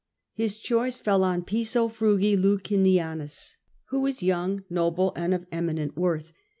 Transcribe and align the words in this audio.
His 0.33 0.57
choice 0.57 0.99
fell 0.99 1.23
on 1.23 1.43
Piso 1.43 1.87
Frugi 1.87 2.35
Licinianus, 2.35 3.57
who 3.89 3.99
was 4.01 4.23
young, 4.23 4.63
noble, 4.67 5.13
and 5.15 5.31
of 5.31 5.45
eminent 5.51 5.95
worth. 5.95 6.33